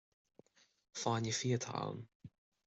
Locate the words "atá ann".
1.57-2.01